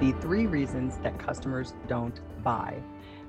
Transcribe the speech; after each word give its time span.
the 0.00 0.12
three 0.12 0.46
reasons 0.46 0.96
that 1.02 1.18
customers 1.18 1.74
don't 1.86 2.20
buy. 2.42 2.82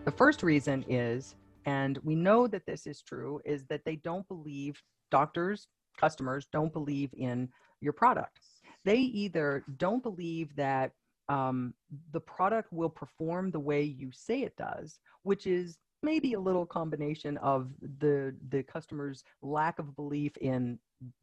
The 0.05 0.11
first 0.11 0.41
reason 0.41 0.85
is, 0.87 1.35
and 1.65 1.99
we 2.01 2.15
know 2.15 2.47
that 2.47 2.65
this 2.65 2.87
is 2.87 3.01
true, 3.01 3.41
is 3.43 3.65
that 3.65 3.83
they 3.83 3.97
don't 3.97 4.25
believe 4.29 4.81
doctors, 5.11 5.67
customers 5.97 6.47
don't 6.53 6.71
believe 6.71 7.09
in 7.17 7.49
your 7.81 7.91
product. 7.91 8.39
They 8.85 8.97
either 8.97 9.65
don't 9.77 10.01
believe 10.01 10.55
that 10.55 10.93
um, 11.27 11.73
the 12.13 12.21
product 12.21 12.71
will 12.71 12.89
perform 12.89 13.51
the 13.51 13.59
way 13.59 13.83
you 13.83 14.09
say 14.13 14.41
it 14.41 14.55
does, 14.55 14.99
which 15.23 15.47
is 15.47 15.77
maybe 16.03 16.33
a 16.33 16.39
little 16.39 16.65
combination 16.65 17.37
of 17.37 17.69
the 17.99 18.35
the 18.49 18.63
customer's 18.63 19.23
lack 19.41 19.79
of 19.79 19.95
belief 19.95 20.35
in 20.37 20.79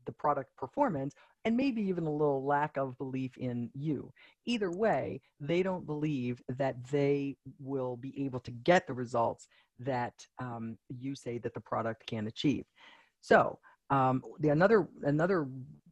the 0.06 0.12
product 0.12 0.54
performance 0.56 1.14
and 1.44 1.56
maybe 1.56 1.80
even 1.82 2.06
a 2.06 2.10
little 2.10 2.44
lack 2.44 2.76
of 2.76 2.98
belief 2.98 3.36
in 3.36 3.70
you. 3.74 4.12
Either 4.44 4.70
way, 4.70 5.20
they 5.40 5.62
don't 5.62 5.86
believe 5.86 6.42
that 6.48 6.76
they 6.90 7.36
will 7.60 7.96
be 7.96 8.24
able 8.24 8.40
to 8.40 8.50
get 8.50 8.86
the 8.86 8.92
results 8.92 9.46
that 9.78 10.14
um, 10.40 10.76
you 10.88 11.14
say 11.14 11.38
that 11.38 11.54
the 11.54 11.60
product 11.60 12.06
can 12.06 12.26
achieve. 12.26 12.64
So 13.20 13.58
um, 13.90 14.22
the 14.40 14.50
another 14.50 14.88
another 15.02 15.48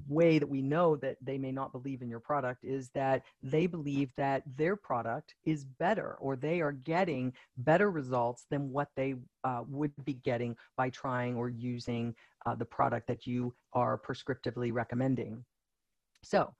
way 0.09 0.39
that 0.39 0.49
we 0.49 0.63
know 0.63 0.97
that 0.97 1.17
they 1.21 1.39
may 1.39 1.53
not 1.53 1.73
believe 1.73 2.03
in 2.03 2.09
your 2.09 2.21
product 2.21 2.65
is 2.65 2.91
that 2.95 3.23
they 3.43 3.67
believe 3.67 4.11
that 4.17 4.43
their 4.57 4.77
product 4.77 5.35
is 5.45 5.65
better 5.65 6.17
or 6.21 6.37
they 6.37 6.61
are 6.61 6.73
getting 6.73 7.33
better 7.59 7.91
results 7.91 8.47
than 8.51 8.71
what 8.71 8.89
they 8.97 9.15
uh, 9.45 9.63
would 9.69 9.93
be 10.05 10.15
getting 10.15 10.57
by 10.77 10.91
trying 10.91 11.35
or 11.35 11.49
using 11.49 12.15
uh, 12.47 12.55
the 12.55 12.65
product 12.65 13.07
that 13.07 13.27
you 13.27 13.55
are 13.73 13.99
prescriptively 13.99 14.73
recommending. 14.73 15.45
So 16.23 16.53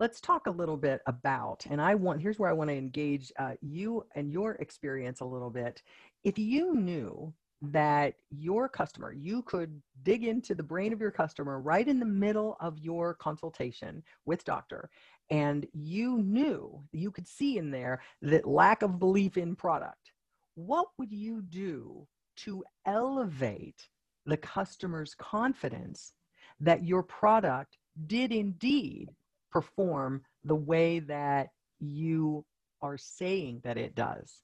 let's 0.00 0.20
talk 0.20 0.46
a 0.46 0.50
little 0.50 0.76
bit 0.76 1.00
about, 1.06 1.64
and 1.70 1.80
I 1.80 1.94
want, 1.94 2.20
here's 2.20 2.38
where 2.38 2.50
I 2.50 2.54
want 2.54 2.70
to 2.70 2.76
engage 2.76 3.32
uh, 3.38 3.52
you 3.60 4.04
and 4.14 4.32
your 4.32 4.52
experience 4.54 5.20
a 5.20 5.24
little 5.24 5.50
bit. 5.50 5.82
If 6.24 6.38
you 6.38 6.74
knew 6.74 7.32
that 7.60 8.14
your 8.30 8.68
customer, 8.68 9.12
you 9.12 9.42
could 9.42 9.82
dig 10.04 10.24
into 10.24 10.54
the 10.54 10.62
brain 10.62 10.92
of 10.92 11.00
your 11.00 11.10
customer 11.10 11.60
right 11.60 11.88
in 11.88 11.98
the 11.98 12.06
middle 12.06 12.56
of 12.60 12.78
your 12.78 13.14
consultation 13.14 14.02
with 14.26 14.44
doctor, 14.44 14.88
and 15.30 15.66
you 15.72 16.18
knew, 16.18 16.82
you 16.92 17.10
could 17.10 17.26
see 17.26 17.58
in 17.58 17.70
there 17.70 18.00
that 18.22 18.46
lack 18.46 18.82
of 18.82 18.98
belief 18.98 19.36
in 19.36 19.56
product, 19.56 20.12
what 20.54 20.88
would 20.98 21.12
you 21.12 21.42
do 21.42 22.06
to 22.36 22.64
elevate 22.86 23.88
the 24.26 24.36
customer's 24.36 25.14
confidence 25.14 26.12
that 26.60 26.84
your 26.84 27.02
product 27.02 27.76
did 28.06 28.32
indeed 28.32 29.10
perform 29.50 30.22
the 30.44 30.54
way 30.54 30.98
that 31.00 31.48
you 31.80 32.44
are 32.82 32.98
saying 32.98 33.60
that 33.64 33.78
it 33.78 33.94
does. 33.94 34.42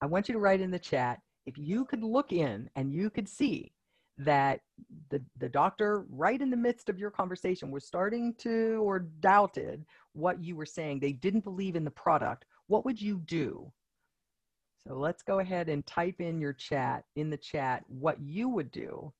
I 0.00 0.06
want 0.06 0.28
you 0.28 0.34
to 0.34 0.38
write 0.38 0.60
in 0.60 0.70
the 0.70 0.78
chat 0.78 1.18
if 1.46 1.56
you 1.56 1.84
could 1.84 2.02
look 2.02 2.32
in 2.32 2.68
and 2.76 2.92
you 2.92 3.08
could 3.10 3.28
see 3.28 3.72
that 4.18 4.60
the, 5.10 5.22
the 5.38 5.48
doctor, 5.48 6.04
right 6.10 6.40
in 6.40 6.50
the 6.50 6.56
midst 6.56 6.88
of 6.88 6.98
your 6.98 7.10
conversation, 7.10 7.70
was 7.70 7.86
starting 7.86 8.34
to 8.38 8.80
or 8.82 8.98
doubted 8.98 9.84
what 10.12 10.42
you 10.42 10.56
were 10.56 10.66
saying, 10.66 11.00
they 11.00 11.12
didn't 11.12 11.44
believe 11.44 11.76
in 11.76 11.84
the 11.84 11.90
product, 11.90 12.44
what 12.66 12.84
would 12.84 13.00
you 13.00 13.18
do? 13.26 13.70
So 14.86 14.94
let's 14.94 15.22
go 15.22 15.40
ahead 15.40 15.68
and 15.68 15.84
type 15.86 16.20
in 16.20 16.40
your 16.40 16.52
chat, 16.52 17.04
in 17.16 17.28
the 17.30 17.36
chat, 17.36 17.84
what 17.88 18.20
you 18.20 18.48
would 18.48 18.70
do. 18.70 19.12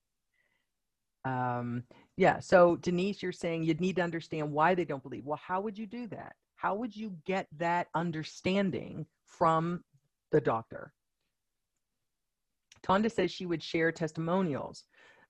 Um, 1.24 1.82
yeah, 2.16 2.38
so 2.38 2.76
Denise, 2.76 3.22
you're 3.22 3.32
saying 3.32 3.64
you'd 3.64 3.80
need 3.80 3.96
to 3.96 4.02
understand 4.02 4.52
why 4.52 4.74
they 4.74 4.84
don't 4.84 5.02
believe. 5.02 5.26
Well, 5.26 5.40
how 5.44 5.60
would 5.60 5.76
you 5.76 5.86
do 5.86 6.06
that? 6.08 6.34
How 6.54 6.74
would 6.76 6.96
you 6.96 7.16
get 7.26 7.48
that 7.58 7.88
understanding 7.94 9.06
from 9.24 9.82
the 10.30 10.40
doctor? 10.40 10.92
Tonda 12.86 13.10
says 13.10 13.30
she 13.30 13.46
would 13.46 13.62
share 13.62 13.90
testimonials. 13.90 14.84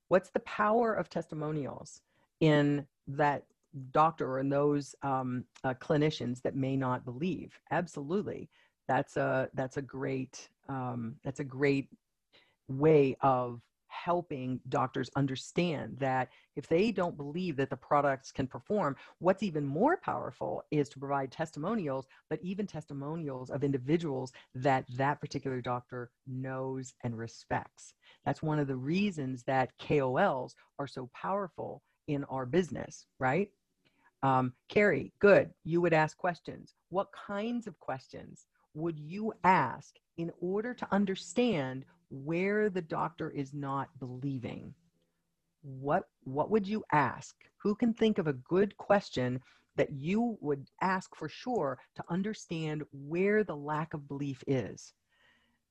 What's 0.08 0.30
the 0.30 0.40
power 0.40 0.94
of 0.94 1.08
testimonials 1.08 2.02
in 2.40 2.86
that 3.08 3.44
doctor 3.90 4.30
or 4.30 4.40
in 4.40 4.48
those 4.48 4.94
um, 5.02 5.44
uh, 5.64 5.74
clinicians 5.74 6.42
that 6.42 6.54
may 6.54 6.76
not 6.76 7.04
believe? 7.04 7.58
Absolutely, 7.70 8.48
that's 8.88 9.16
a 9.16 9.48
that's 9.54 9.76
a 9.76 9.82
great 9.82 10.48
um, 10.68 11.16
that's 11.24 11.40
a 11.40 11.44
great 11.44 11.88
way 12.68 13.16
of 13.20 13.60
helping 14.04 14.60
doctors 14.68 15.10
understand 15.16 15.96
that 15.98 16.28
if 16.56 16.68
they 16.68 16.92
don't 16.92 17.16
believe 17.16 17.56
that 17.56 17.70
the 17.70 17.76
products 17.76 18.30
can 18.32 18.46
perform, 18.46 18.96
what's 19.18 19.42
even 19.42 19.66
more 19.66 19.96
powerful 19.96 20.62
is 20.70 20.88
to 20.90 20.98
provide 20.98 21.32
testimonials, 21.32 22.06
but 22.30 22.40
even 22.42 22.66
testimonials 22.66 23.50
of 23.50 23.64
individuals 23.64 24.32
that 24.54 24.84
that 24.96 25.20
particular 25.20 25.60
doctor 25.60 26.10
knows 26.26 26.94
and 27.04 27.16
respects. 27.16 27.94
That's 28.24 28.42
one 28.42 28.58
of 28.58 28.68
the 28.68 28.76
reasons 28.76 29.44
that 29.44 29.78
KOLs 29.78 30.54
are 30.78 30.86
so 30.86 31.10
powerful 31.14 31.82
in 32.08 32.24
our 32.24 32.46
business, 32.46 33.06
right? 33.18 33.50
Um, 34.22 34.52
Carrie, 34.68 35.12
good. 35.20 35.50
You 35.64 35.80
would 35.80 35.92
ask 35.92 36.16
questions. 36.16 36.74
What 36.90 37.08
kinds 37.12 37.66
of 37.66 37.78
questions 37.80 38.46
would 38.74 38.98
you 38.98 39.32
ask 39.44 39.94
in 40.18 40.30
order 40.40 40.74
to 40.74 40.88
understand 40.92 41.84
where 42.10 42.70
the 42.70 42.82
doctor 42.82 43.30
is 43.30 43.52
not 43.52 43.88
believing 43.98 44.72
what 45.62 46.04
what 46.24 46.50
would 46.50 46.66
you 46.66 46.84
ask 46.92 47.34
who 47.56 47.74
can 47.74 47.92
think 47.92 48.18
of 48.18 48.26
a 48.26 48.32
good 48.32 48.76
question 48.76 49.40
that 49.74 49.92
you 49.92 50.38
would 50.40 50.66
ask 50.80 51.14
for 51.14 51.28
sure 51.28 51.78
to 51.94 52.04
understand 52.08 52.82
where 52.92 53.42
the 53.42 53.56
lack 53.56 53.92
of 53.92 54.08
belief 54.08 54.42
is 54.46 54.94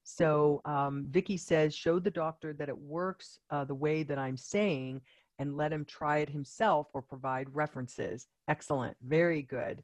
so 0.07 0.61
um, 0.65 1.07
Vicky 1.09 1.35
says, 1.35 1.73
show 1.73 1.97
the 1.97 2.11
doctor 2.11 2.53
that 2.53 2.69
it 2.69 2.77
works 2.77 3.39
uh, 3.49 3.65
the 3.65 3.73
way 3.73 4.03
that 4.03 4.19
I'm 4.19 4.37
saying 4.37 5.01
and 5.39 5.57
let 5.57 5.73
him 5.73 5.83
try 5.83 6.19
it 6.19 6.29
himself 6.29 6.87
or 6.93 7.01
provide 7.01 7.53
references. 7.53 8.27
Excellent. 8.47 8.95
Very 9.01 9.41
good 9.41 9.81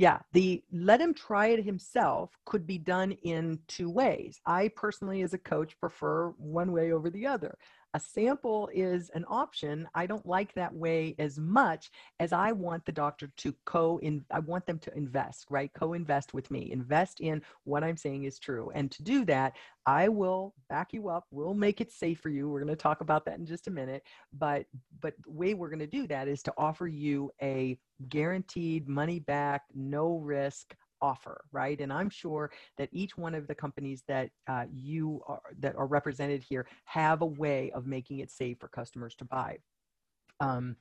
yeah 0.00 0.18
the 0.32 0.62
let 0.72 0.98
him 0.98 1.12
try 1.12 1.48
it 1.48 1.62
himself 1.62 2.30
could 2.46 2.66
be 2.66 2.78
done 2.78 3.12
in 3.22 3.58
two 3.68 3.90
ways. 3.90 4.40
I 4.46 4.68
personally 4.74 5.20
as 5.20 5.34
a 5.34 5.38
coach 5.38 5.78
prefer 5.78 6.30
one 6.38 6.72
way 6.72 6.92
over 6.92 7.10
the 7.10 7.26
other 7.26 7.58
a 7.94 8.00
sample 8.00 8.68
is 8.72 9.10
an 9.10 9.24
option 9.28 9.88
i 9.94 10.06
don't 10.06 10.26
like 10.26 10.52
that 10.54 10.72
way 10.74 11.14
as 11.18 11.38
much 11.38 11.90
as 12.20 12.32
i 12.32 12.52
want 12.52 12.84
the 12.84 12.92
doctor 12.92 13.30
to 13.36 13.54
co 13.64 13.98
in 14.02 14.24
i 14.30 14.38
want 14.38 14.66
them 14.66 14.78
to 14.78 14.96
invest 14.96 15.46
right? 15.50 15.70
Co-invest 15.74 16.34
with 16.34 16.50
me 16.50 16.70
invest 16.72 17.20
in 17.20 17.42
what 17.64 17.84
i'm 17.84 17.96
saying 17.96 18.24
is 18.24 18.38
true. 18.38 18.70
And 18.74 18.90
to 18.92 19.02
do 19.02 19.24
that 19.26 19.56
i 19.86 20.08
will 20.08 20.54
back 20.68 20.92
you 20.92 21.08
up 21.08 21.26
we'll 21.30 21.54
make 21.54 21.80
it 21.80 21.90
safe 21.90 22.20
for 22.20 22.28
you 22.28 22.48
we're 22.48 22.60
going 22.60 22.68
to 22.68 22.76
talk 22.76 23.00
about 23.00 23.24
that 23.24 23.38
in 23.38 23.46
just 23.46 23.66
a 23.66 23.70
minute 23.70 24.02
but 24.32 24.66
but 25.00 25.14
the 25.24 25.30
way 25.30 25.54
we're 25.54 25.68
going 25.68 25.78
to 25.78 25.86
do 25.86 26.06
that 26.06 26.28
is 26.28 26.42
to 26.44 26.52
offer 26.56 26.86
you 26.86 27.30
a 27.42 27.78
guaranteed 28.08 28.88
money 28.88 29.18
back 29.18 29.62
no 29.74 30.16
risk 30.18 30.74
offer 31.02 31.42
right 31.52 31.80
and 31.80 31.92
i'm 31.92 32.10
sure 32.10 32.50
that 32.78 32.88
each 32.92 33.16
one 33.16 33.34
of 33.34 33.46
the 33.46 33.54
companies 33.54 34.02
that 34.06 34.30
uh, 34.48 34.64
you 34.72 35.20
are 35.26 35.40
that 35.58 35.76
are 35.76 35.86
represented 35.86 36.42
here 36.42 36.66
have 36.84 37.22
a 37.22 37.26
way 37.26 37.70
of 37.72 37.86
making 37.86 38.18
it 38.18 38.30
safe 38.30 38.58
for 38.58 38.68
customers 38.68 39.14
to 39.14 39.24
buy 39.24 39.56
um, 40.40 40.76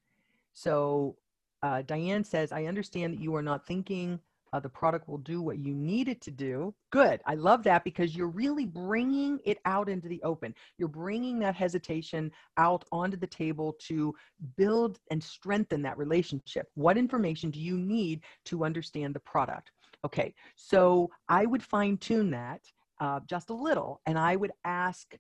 so 0.54 1.16
uh, 1.64 1.82
diane 1.84 2.24
says 2.24 2.52
i 2.52 2.66
understand 2.66 3.14
that 3.14 3.22
you 3.22 3.36
are 3.36 3.44
not 3.44 3.66
thinking 3.66 4.20
uh, 4.54 4.60
the 4.60 4.70
product 4.70 5.08
will 5.08 5.18
do 5.20 5.42
what 5.42 5.60
you 5.60 5.74
need 5.74 6.08
it 6.08 6.22
to 6.22 6.32
do. 6.32 6.74
Good. 6.92 7.22
I 7.26 7.36
love 7.36 7.64
that 7.64 7.84
because 7.84 8.16
you're 8.16 8.28
really 8.28 8.66
bringing 8.66 9.40
it 9.46 9.60
out 9.66 9.90
into 9.90 10.08
the 10.08 10.22
open. 10.24 10.56
You're 10.78 10.88
bringing 10.88 11.40
that 11.40 11.56
hesitation 11.56 12.32
out 12.58 12.86
onto 12.92 13.18
the 13.18 13.28
table 13.28 13.76
to 13.88 14.14
build 14.58 15.00
and 15.12 15.24
strengthen 15.24 15.82
that 15.84 15.98
relationship. 15.98 16.68
What 16.76 16.98
information 16.98 17.52
do 17.52 17.60
you 17.60 17.78
need 17.78 18.22
to 18.46 18.64
understand 18.66 19.14
the 19.14 19.20
product? 19.20 19.72
Okay, 20.06 20.34
so 20.56 21.10
I 21.28 21.46
would 21.46 21.64
fine 21.64 21.98
tune 21.98 22.32
that 22.32 22.62
uh, 23.02 23.20
just 23.28 23.50
a 23.50 23.54
little 23.54 24.02
and 24.06 24.18
I 24.18 24.36
would 24.36 24.52
ask, 24.64 25.14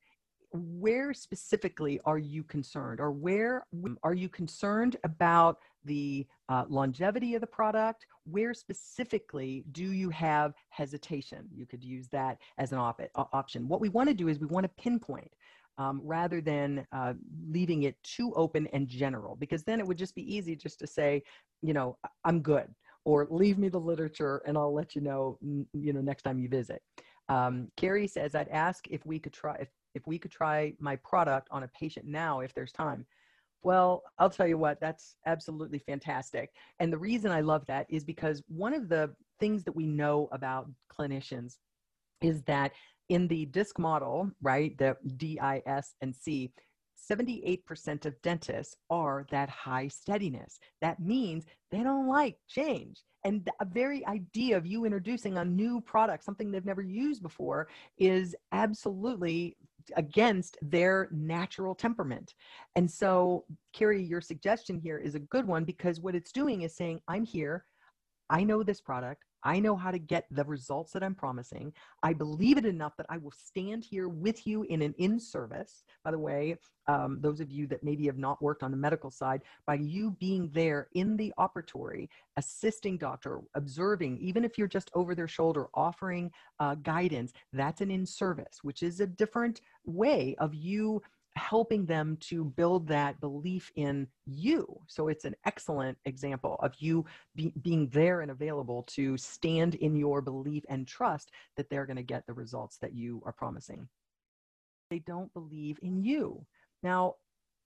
where 0.51 1.13
specifically 1.13 1.99
are 2.05 2.17
you 2.17 2.43
concerned 2.43 2.99
or 2.99 3.11
where 3.11 3.67
are 4.03 4.15
you 4.15 4.29
concerned 4.29 4.95
about 5.03 5.57
the 5.85 6.25
uh, 6.49 6.65
longevity 6.67 7.35
of 7.35 7.41
the 7.41 7.47
product? 7.47 8.07
Where 8.23 8.55
specifically 8.55 9.63
do 9.71 9.91
you 9.91 10.09
have 10.09 10.53
hesitation? 10.69 11.47
You 11.53 11.67
could 11.67 11.83
use 11.83 12.07
that 12.11 12.39
as 12.57 12.71
an 12.71 12.79
op- 12.79 13.01
option. 13.15 13.67
What 13.67 13.79
we 13.79 13.89
want 13.89 14.09
to 14.09 14.15
do 14.15 14.27
is 14.27 14.39
we 14.39 14.47
want 14.47 14.63
to 14.63 14.81
pinpoint 14.81 15.31
um, 15.79 16.01
rather 16.03 16.41
than 16.41 16.85
uh, 16.91 17.13
leaving 17.47 17.83
it 17.83 17.95
too 18.03 18.33
open 18.35 18.67
and 18.73 18.87
general 18.87 19.35
because 19.35 19.63
then 19.63 19.79
it 19.79 19.87
would 19.87 19.97
just 19.97 20.13
be 20.13 20.35
easy 20.35 20.55
just 20.55 20.77
to 20.79 20.87
say 20.87 21.23
you 21.61 21.73
know 21.73 21.97
i'm 22.25 22.41
good 22.41 22.67
or 23.09 23.25
leave 23.31 23.57
me 23.57 23.69
the 23.69 23.79
literature 23.79 24.43
and 24.45 24.55
I'll 24.55 24.73
let 24.73 24.93
you 24.93 25.01
know, 25.01 25.39
you 25.41 25.93
know, 25.93 26.01
next 26.01 26.21
time 26.21 26.37
you 26.39 26.47
visit. 26.47 26.83
Um, 27.27 27.69
Carrie 27.75 28.07
says, 28.07 28.35
I'd 28.35 28.49
ask 28.49 28.87
if 28.87 29.03
we 29.03 29.17
could 29.17 29.33
try, 29.33 29.55
if, 29.55 29.69
if 29.95 30.05
we 30.05 30.19
could 30.19 30.29
try 30.29 30.73
my 30.79 30.95
product 30.97 31.47
on 31.49 31.63
a 31.63 31.67
patient 31.69 32.05
now, 32.05 32.41
if 32.41 32.53
there's 32.53 32.71
time. 32.71 33.07
Well, 33.63 34.03
I'll 34.19 34.29
tell 34.29 34.47
you 34.47 34.59
what, 34.59 34.79
that's 34.79 35.15
absolutely 35.25 35.79
fantastic. 35.79 36.51
And 36.79 36.93
the 36.93 36.99
reason 36.99 37.31
I 37.31 37.41
love 37.41 37.65
that 37.65 37.87
is 37.89 38.03
because 38.03 38.43
one 38.47 38.75
of 38.75 38.89
the 38.89 39.11
things 39.39 39.63
that 39.63 39.75
we 39.75 39.87
know 39.87 40.29
about 40.31 40.69
clinicians 40.95 41.55
is 42.21 42.43
that 42.43 42.73
in 43.09 43.27
the 43.27 43.45
DISC 43.45 43.79
model, 43.79 44.29
right, 44.39 44.77
the 44.77 44.95
D, 45.17 45.39
I, 45.41 45.63
S, 45.65 45.95
and 46.01 46.15
C, 46.15 46.53
78% 47.09 48.05
of 48.05 48.21
dentists 48.21 48.75
are 48.89 49.25
that 49.31 49.49
high 49.49 49.87
steadiness. 49.87 50.59
That 50.81 50.99
means 50.99 51.45
they 51.71 51.83
don't 51.83 52.07
like 52.07 52.37
change. 52.47 53.01
And 53.25 53.43
the 53.45 53.53
very 53.65 54.05
idea 54.05 54.55
of 54.55 54.65
you 54.65 54.85
introducing 54.85 55.37
a 55.37 55.45
new 55.45 55.81
product, 55.81 56.23
something 56.23 56.51
they've 56.51 56.65
never 56.65 56.81
used 56.81 57.21
before, 57.21 57.67
is 57.97 58.35
absolutely 58.51 59.57
against 59.97 60.57
their 60.61 61.09
natural 61.11 61.75
temperament. 61.75 62.33
And 62.75 62.89
so, 62.89 63.45
Carrie, 63.73 64.03
your 64.03 64.21
suggestion 64.21 64.79
here 64.79 64.97
is 64.97 65.15
a 65.15 65.19
good 65.19 65.45
one 65.45 65.65
because 65.65 65.99
what 65.99 66.15
it's 66.15 66.31
doing 66.31 66.61
is 66.61 66.75
saying, 66.75 67.01
I'm 67.07 67.25
here, 67.25 67.65
I 68.29 68.43
know 68.43 68.63
this 68.63 68.81
product, 68.81 69.23
I 69.43 69.59
know 69.59 69.75
how 69.75 69.91
to 69.91 69.99
get 69.99 70.25
the 70.31 70.43
results 70.43 70.91
that 70.93 71.03
I'm 71.03 71.15
promising. 71.15 71.73
I 72.03 72.13
believe 72.13 72.57
it 72.57 72.65
enough 72.65 72.97
that 72.97 73.05
I 73.09 73.17
will 73.17 73.31
stand 73.31 73.83
here 73.83 74.09
with 74.09 74.45
you 74.45 74.63
in 74.63 74.81
an 74.81 74.93
in 74.97 75.19
service. 75.19 75.83
By 76.03 76.11
the 76.11 76.19
way, 76.19 76.57
um, 76.87 77.19
those 77.21 77.39
of 77.39 77.51
you 77.51 77.67
that 77.67 77.83
maybe 77.83 78.05
have 78.07 78.17
not 78.17 78.41
worked 78.41 78.63
on 78.63 78.71
the 78.71 78.77
medical 78.77 79.11
side, 79.11 79.43
by 79.67 79.75
you 79.75 80.11
being 80.19 80.49
there 80.53 80.87
in 80.95 81.15
the 81.17 81.31
operatory, 81.37 82.09
assisting 82.37 82.97
doctor, 82.97 83.41
observing, 83.55 84.17
even 84.17 84.43
if 84.43 84.57
you're 84.57 84.67
just 84.67 84.89
over 84.95 85.13
their 85.13 85.27
shoulder, 85.27 85.67
offering 85.75 86.31
uh, 86.59 86.75
guidance, 86.75 87.31
that's 87.53 87.81
an 87.81 87.91
in 87.91 88.05
service, 88.05 88.59
which 88.63 88.81
is 88.81 88.99
a 88.99 89.07
different 89.07 89.61
way 89.85 90.35
of 90.39 90.55
you 90.55 91.01
helping 91.35 91.85
them 91.85 92.17
to 92.21 92.45
build 92.45 92.87
that 92.87 93.19
belief 93.21 93.71
in 93.75 94.07
you. 94.25 94.79
So 94.87 95.07
it's 95.07 95.25
an 95.25 95.35
excellent 95.45 95.97
example 96.05 96.57
of 96.61 96.73
you 96.79 97.05
be, 97.35 97.53
being 97.61 97.87
there 97.89 98.21
and 98.21 98.31
available 98.31 98.83
to 98.89 99.17
stand 99.17 99.75
in 99.75 99.95
your 99.95 100.21
belief 100.21 100.63
and 100.69 100.87
trust 100.87 101.31
that 101.57 101.69
they're 101.69 101.85
going 101.85 101.97
to 101.97 102.03
get 102.03 102.25
the 102.27 102.33
results 102.33 102.77
that 102.77 102.93
you 102.93 103.21
are 103.25 103.31
promising. 103.31 103.87
They 104.89 104.99
don't 104.99 105.33
believe 105.33 105.79
in 105.81 106.03
you. 106.03 106.45
Now, 106.83 107.15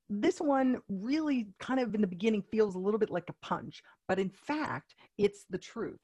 this 0.09 0.39
one 0.39 0.81
really 0.89 1.47
kind 1.59 1.79
of 1.79 1.95
in 1.95 2.01
the 2.01 2.07
beginning 2.07 2.43
feels 2.51 2.75
a 2.75 2.79
little 2.79 2.99
bit 2.99 3.09
like 3.09 3.29
a 3.29 3.45
punch, 3.45 3.81
but 4.07 4.19
in 4.19 4.29
fact, 4.29 4.95
it's 5.17 5.45
the 5.49 5.57
truth. 5.57 6.01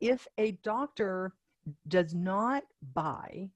If 0.00 0.28
a 0.38 0.52
doctor 0.62 1.32
does 1.88 2.14
not 2.14 2.62
buy 2.94 3.50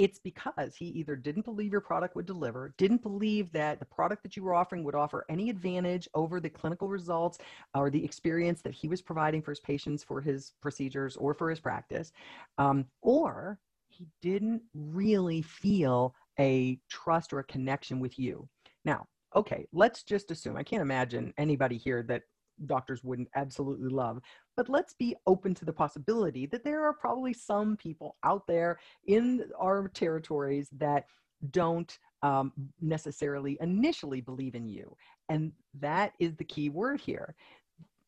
it's 0.00 0.18
because 0.18 0.74
he 0.74 0.86
either 0.86 1.14
didn't 1.14 1.44
believe 1.44 1.72
your 1.72 1.82
product 1.82 2.16
would 2.16 2.24
deliver, 2.24 2.72
didn't 2.78 3.02
believe 3.02 3.52
that 3.52 3.78
the 3.78 3.84
product 3.84 4.22
that 4.22 4.34
you 4.34 4.42
were 4.42 4.54
offering 4.54 4.82
would 4.82 4.94
offer 4.94 5.26
any 5.28 5.50
advantage 5.50 6.08
over 6.14 6.40
the 6.40 6.48
clinical 6.48 6.88
results 6.88 7.38
or 7.74 7.90
the 7.90 8.02
experience 8.02 8.62
that 8.62 8.72
he 8.72 8.88
was 8.88 9.02
providing 9.02 9.42
for 9.42 9.50
his 9.50 9.60
patients 9.60 10.02
for 10.02 10.22
his 10.22 10.54
procedures 10.62 11.18
or 11.18 11.34
for 11.34 11.50
his 11.50 11.60
practice, 11.60 12.12
um, 12.56 12.86
or 13.02 13.58
he 13.90 14.06
didn't 14.22 14.62
really 14.72 15.42
feel 15.42 16.14
a 16.38 16.78
trust 16.88 17.34
or 17.34 17.40
a 17.40 17.44
connection 17.44 18.00
with 18.00 18.18
you. 18.18 18.48
Now, 18.86 19.04
okay, 19.36 19.66
let's 19.70 20.02
just 20.02 20.30
assume, 20.30 20.56
I 20.56 20.62
can't 20.62 20.80
imagine 20.80 21.34
anybody 21.36 21.76
here 21.76 22.02
that 22.04 22.22
doctors 22.64 23.04
wouldn't 23.04 23.28
absolutely 23.34 23.90
love. 23.90 24.20
But 24.60 24.68
let's 24.68 24.92
be 24.92 25.16
open 25.26 25.54
to 25.54 25.64
the 25.64 25.72
possibility 25.72 26.44
that 26.44 26.64
there 26.64 26.84
are 26.84 26.92
probably 26.92 27.32
some 27.32 27.78
people 27.78 28.16
out 28.22 28.46
there 28.46 28.78
in 29.06 29.46
our 29.58 29.88
territories 29.88 30.68
that 30.76 31.06
don't 31.50 31.98
um, 32.22 32.52
necessarily 32.78 33.56
initially 33.62 34.20
believe 34.20 34.54
in 34.54 34.68
you. 34.68 34.94
And 35.30 35.52
that 35.80 36.12
is 36.18 36.36
the 36.36 36.44
key 36.44 36.68
word 36.68 37.00
here. 37.00 37.34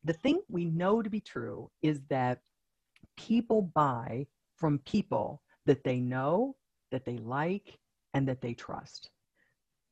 The 0.03 0.13
thing 0.13 0.41
we 0.47 0.65
know 0.65 1.01
to 1.01 1.09
be 1.09 1.21
true 1.21 1.71
is 1.81 2.01
that 2.09 2.37
people 3.17 3.63
buy 3.73 4.27
from 4.55 4.77
people 4.85 5.41
that 5.65 5.83
they 5.83 5.99
know, 5.99 6.55
that 6.91 7.03
they 7.03 7.17
like, 7.17 7.79
and 8.13 8.27
that 8.27 8.41
they 8.41 8.53
trust 8.53 9.09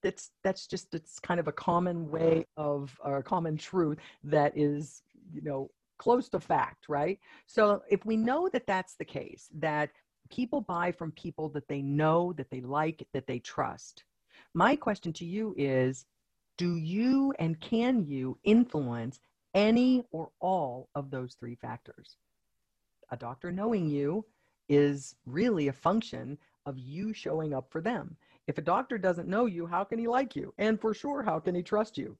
that's 0.03 0.31
that's 0.43 0.65
just 0.65 0.95
it's 0.95 1.19
kind 1.19 1.39
of 1.39 1.47
a 1.47 1.51
common 1.51 2.09
way 2.09 2.43
of 2.57 2.99
or 3.03 3.17
a 3.17 3.23
common 3.23 3.55
truth 3.55 3.99
that 4.23 4.51
is 4.57 5.03
you 5.31 5.43
know 5.43 5.69
close 6.01 6.27
to 6.29 6.39
fact 6.39 6.89
right 6.89 7.19
so 7.45 7.83
if 7.87 8.03
we 8.07 8.17
know 8.17 8.49
that 8.51 8.65
that's 8.65 8.95
the 8.95 9.05
case 9.05 9.47
that 9.53 9.91
people 10.31 10.61
buy 10.61 10.91
from 10.91 11.11
people 11.11 11.47
that 11.47 11.67
they 11.67 11.81
know 11.81 12.33
that 12.33 12.49
they 12.49 12.61
like 12.61 13.07
that 13.13 13.27
they 13.27 13.37
trust 13.37 14.03
my 14.55 14.75
question 14.75 15.13
to 15.13 15.25
you 15.25 15.53
is 15.57 16.05
do 16.57 16.75
you 16.75 17.31
and 17.37 17.59
can 17.59 18.03
you 18.03 18.35
influence 18.43 19.19
any 19.53 20.03
or 20.11 20.31
all 20.39 20.89
of 20.95 21.11
those 21.11 21.35
three 21.35 21.55
factors 21.55 22.17
a 23.11 23.17
doctor 23.17 23.51
knowing 23.51 23.87
you 23.87 24.25
is 24.69 25.15
really 25.27 25.67
a 25.67 25.73
function 25.87 26.35
of 26.65 26.79
you 26.79 27.13
showing 27.13 27.53
up 27.53 27.67
for 27.69 27.79
them 27.79 28.17
if 28.47 28.57
a 28.57 28.61
doctor 28.61 28.97
doesn't 28.97 29.27
know 29.27 29.45
you, 29.45 29.65
how 29.65 29.83
can 29.83 29.99
he 29.99 30.07
like 30.07 30.35
you? 30.35 30.53
And 30.57 30.81
for 30.81 30.93
sure, 30.93 31.23
how 31.23 31.39
can 31.39 31.55
he 31.55 31.63
trust 31.63 31.97
you? 31.97 32.17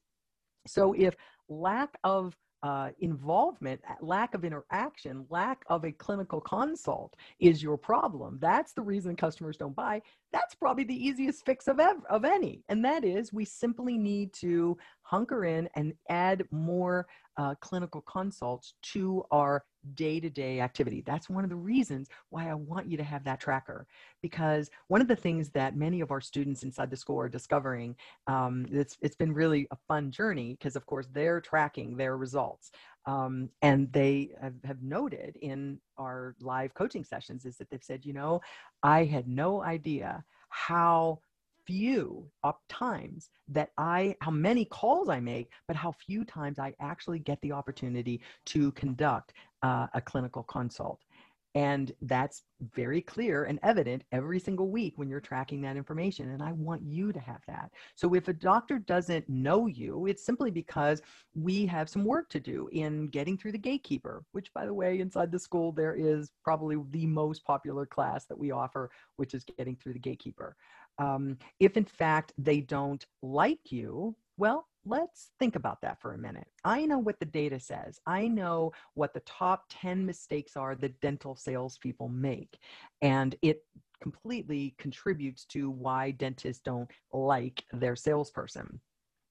So 0.67 0.93
if 0.93 1.15
lack 1.49 1.97
of 2.03 2.37
uh, 2.63 2.89
involvement, 2.99 3.81
lack 4.01 4.33
of 4.33 4.45
interaction, 4.45 5.25
lack 5.29 5.63
of 5.67 5.83
a 5.83 5.91
clinical 5.91 6.39
consult 6.39 7.15
is 7.39 7.63
your 7.63 7.77
problem. 7.77 8.37
That's 8.41 8.73
the 8.73 8.83
reason 8.83 9.15
customers 9.15 9.57
don't 9.57 9.75
buy. 9.75 10.01
That's 10.31 10.55
probably 10.55 10.83
the 10.83 11.07
easiest 11.07 11.45
fix 11.45 11.67
of 11.67 11.79
ev- 11.79 12.05
of 12.09 12.23
any, 12.23 12.63
and 12.69 12.85
that 12.85 13.03
is 13.03 13.33
we 13.33 13.45
simply 13.45 13.97
need 13.97 14.33
to 14.33 14.77
hunker 15.01 15.45
in 15.45 15.69
and 15.75 15.93
add 16.09 16.43
more 16.51 17.07
uh, 17.37 17.55
clinical 17.61 18.01
consults 18.01 18.75
to 18.93 19.23
our 19.31 19.63
day 19.95 20.19
to 20.19 20.29
day 20.29 20.59
activity. 20.59 21.03
That's 21.05 21.29
one 21.29 21.43
of 21.43 21.49
the 21.49 21.55
reasons 21.55 22.09
why 22.29 22.49
I 22.49 22.53
want 22.53 22.87
you 22.87 22.97
to 22.97 23.03
have 23.03 23.23
that 23.23 23.39
tracker. 23.39 23.87
Because 24.21 24.69
one 24.87 25.01
of 25.01 25.07
the 25.07 25.15
things 25.15 25.49
that 25.49 25.75
many 25.75 26.01
of 26.01 26.11
our 26.11 26.21
students 26.21 26.63
inside 26.63 26.89
the 26.89 26.97
school 26.97 27.19
are 27.19 27.29
discovering, 27.29 27.95
um, 28.27 28.65
it's, 28.71 28.97
it's 29.01 29.15
been 29.15 29.33
really 29.33 29.67
a 29.71 29.77
fun 29.87 30.11
journey 30.11 30.55
because, 30.59 30.75
of 30.75 30.85
course, 30.85 31.07
they're 31.11 31.41
tracking 31.41 31.97
their 31.97 32.17
results. 32.17 32.71
Um, 33.05 33.49
and 33.63 33.91
they 33.91 34.29
have, 34.41 34.53
have 34.63 34.83
noted 34.83 35.35
in 35.41 35.79
our 35.97 36.35
live 36.39 36.73
coaching 36.75 37.03
sessions 37.03 37.45
is 37.45 37.57
that 37.57 37.69
they've 37.69 37.83
said, 37.83 38.05
you 38.05 38.13
know, 38.13 38.41
I 38.83 39.05
had 39.05 39.27
no 39.27 39.63
idea 39.63 40.23
how 40.49 41.19
few 41.65 42.29
up 42.43 42.61
times 42.69 43.29
that 43.47 43.71
I, 43.77 44.15
how 44.21 44.31
many 44.31 44.65
calls 44.65 45.09
I 45.09 45.19
make, 45.19 45.51
but 45.67 45.75
how 45.75 45.91
few 45.91 46.23
times 46.25 46.59
I 46.59 46.73
actually 46.79 47.19
get 47.19 47.39
the 47.41 47.51
opportunity 47.51 48.21
to 48.47 48.71
conduct 48.73 49.33
uh, 49.63 49.87
a 49.93 50.01
clinical 50.01 50.43
consult. 50.43 50.99
And 51.53 51.91
that's 52.03 52.43
very 52.73 53.01
clear 53.01 53.43
and 53.43 53.59
evident 53.61 54.03
every 54.13 54.39
single 54.39 54.69
week 54.69 54.93
when 54.95 55.09
you're 55.09 55.19
tracking 55.19 55.61
that 55.61 55.75
information. 55.75 56.29
And 56.29 56.41
I 56.41 56.53
want 56.53 56.81
you 56.81 57.11
to 57.11 57.19
have 57.19 57.41
that. 57.47 57.71
So 57.95 58.13
if 58.13 58.29
a 58.29 58.33
doctor 58.33 58.79
doesn't 58.79 59.27
know 59.27 59.67
you, 59.67 60.05
it's 60.05 60.25
simply 60.25 60.49
because 60.49 61.01
we 61.35 61.65
have 61.65 61.89
some 61.89 62.05
work 62.05 62.29
to 62.29 62.39
do 62.39 62.69
in 62.71 63.07
getting 63.07 63.37
through 63.37 63.51
the 63.51 63.57
gatekeeper, 63.57 64.23
which, 64.31 64.53
by 64.53 64.65
the 64.65 64.73
way, 64.73 65.01
inside 65.01 65.29
the 65.29 65.39
school, 65.39 65.73
there 65.73 65.95
is 65.95 66.31
probably 66.41 66.77
the 66.91 67.05
most 67.05 67.43
popular 67.43 67.85
class 67.85 68.25
that 68.27 68.39
we 68.39 68.51
offer, 68.51 68.89
which 69.17 69.33
is 69.33 69.43
getting 69.57 69.75
through 69.75 69.93
the 69.93 69.99
gatekeeper. 69.99 70.55
Um, 71.01 71.37
if 71.59 71.77
in 71.77 71.85
fact 71.85 72.31
they 72.37 72.61
don't 72.61 73.03
like 73.23 73.71
you, 73.71 74.15
well, 74.37 74.67
let's 74.85 75.31
think 75.39 75.55
about 75.55 75.81
that 75.81 75.99
for 75.99 76.13
a 76.13 76.17
minute. 76.17 76.47
I 76.63 76.85
know 76.85 76.99
what 76.99 77.19
the 77.19 77.25
data 77.25 77.59
says. 77.59 77.99
I 78.05 78.27
know 78.27 78.71
what 78.93 79.13
the 79.13 79.21
top 79.21 79.65
10 79.69 80.05
mistakes 80.05 80.55
are 80.55 80.75
that 80.75 80.99
dental 81.01 81.35
salespeople 81.35 82.09
make. 82.09 82.59
And 83.01 83.35
it 83.41 83.63
completely 84.01 84.75
contributes 84.77 85.45
to 85.45 85.71
why 85.71 86.11
dentists 86.11 86.61
don't 86.63 86.89
like 87.11 87.63
their 87.73 87.95
salesperson. 87.95 88.79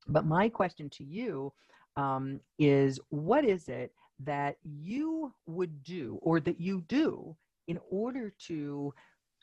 But 0.08 0.26
my 0.26 0.48
question 0.48 0.90
to 0.90 1.04
you 1.04 1.52
um, 1.96 2.40
is 2.58 2.98
what 3.10 3.44
is 3.44 3.68
it 3.68 3.92
that 4.24 4.56
you 4.64 5.32
would 5.46 5.84
do 5.84 6.18
or 6.22 6.40
that 6.40 6.60
you 6.60 6.82
do 6.88 7.36
in 7.68 7.78
order 7.90 8.32
to 8.46 8.92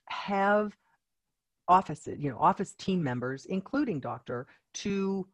have 0.09 0.75
offices, 1.67 2.17
you 2.19 2.29
know, 2.29 2.37
office 2.39 2.73
team 2.73 3.03
members, 3.03 3.45
including 3.45 3.99
doctor, 3.99 4.47
to 4.75 5.27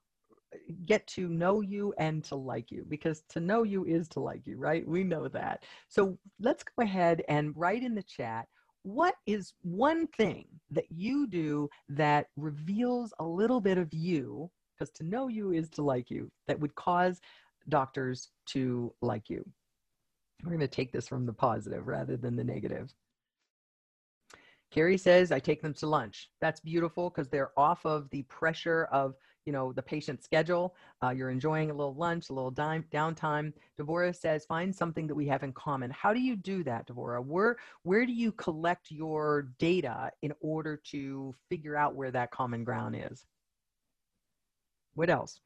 get 0.85 1.05
to 1.07 1.27
know 1.27 1.61
you 1.61 1.93
and 1.97 2.23
to 2.23 2.35
like 2.35 2.71
you 2.71 2.85
because 2.87 3.23
to 3.29 3.39
know 3.39 3.63
you 3.63 3.85
is 3.85 4.07
to 4.09 4.19
like 4.19 4.45
you, 4.45 4.57
right? 4.57 4.87
We 4.87 5.03
know 5.03 5.27
that. 5.27 5.63
So 5.87 6.17
let's 6.39 6.63
go 6.63 6.83
ahead 6.83 7.23
and 7.27 7.53
write 7.55 7.83
in 7.83 7.95
the 7.95 8.03
chat 8.03 8.47
what 8.83 9.15
is 9.25 9.53
one 9.61 10.07
thing 10.07 10.45
that 10.69 10.85
you 10.89 11.25
do 11.27 11.69
that 11.89 12.27
reveals 12.35 13.13
a 13.19 13.23
little 13.23 13.61
bit 13.61 13.77
of 13.77 13.93
you 13.93 14.51
because 14.77 14.91
to 14.91 15.03
know 15.03 15.29
you 15.29 15.53
is 15.53 15.69
to 15.69 15.81
like 15.81 16.11
you 16.11 16.29
that 16.47 16.59
would 16.59 16.75
cause 16.75 17.21
doctors 17.69 18.29
to 18.47 18.93
like 19.01 19.29
you. 19.29 19.45
We're 20.43 20.49
going 20.49 20.59
to 20.59 20.67
take 20.67 20.91
this 20.91 21.07
from 21.07 21.25
the 21.25 21.33
positive 21.33 21.87
rather 21.87 22.17
than 22.17 22.35
the 22.35 22.43
negative. 22.43 22.93
Carrie 24.73 24.97
says, 24.97 25.31
I 25.31 25.37
take 25.37 25.61
them 25.61 25.75
to 25.75 25.87
lunch. 25.87 26.31
That's 26.41 26.59
beautiful 26.59 27.11
because 27.11 27.29
they're 27.29 27.51
off 27.55 27.85
of 27.85 28.09
the 28.09 28.23
pressure 28.23 28.85
of 28.91 29.13
you 29.45 29.53
know 29.53 29.71
the 29.71 29.83
patient 29.83 30.23
schedule. 30.23 30.73
Uh, 31.03 31.11
you're 31.11 31.29
enjoying 31.29 31.69
a 31.69 31.73
little 31.73 31.93
lunch 31.93 32.29
a 32.29 32.33
little 32.33 32.49
dime, 32.49 32.83
downtime. 32.91 33.53
Devora 33.79 34.15
says 34.15 34.45
find 34.45 34.73
something 34.73 35.05
that 35.05 35.13
we 35.13 35.27
have 35.27 35.43
in 35.43 35.53
common. 35.53 35.91
How 35.91 36.11
do 36.11 36.19
you 36.19 36.35
do 36.35 36.63
that 36.63 36.87
devora? 36.87 37.23
Where 37.23 37.57
where 37.83 38.05
do 38.05 38.13
you 38.13 38.31
collect 38.31 38.89
your 38.89 39.49
data 39.59 40.11
in 40.23 40.33
order 40.39 40.81
to 40.91 41.35
figure 41.49 41.75
out 41.75 41.95
where 41.95 42.09
that 42.09 42.31
common 42.31 42.63
ground 42.63 42.95
is? 42.97 43.25
What 44.95 45.09
else? 45.09 45.39